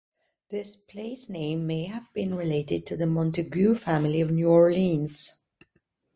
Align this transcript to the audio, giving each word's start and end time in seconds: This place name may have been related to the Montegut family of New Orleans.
This 0.49 0.75
place 0.77 1.29
name 1.29 1.67
may 1.67 1.83
have 1.83 2.11
been 2.15 2.33
related 2.33 2.87
to 2.87 2.97
the 2.97 3.05
Montegut 3.05 3.77
family 3.77 4.19
of 4.21 4.31
New 4.31 4.49
Orleans. 4.49 5.43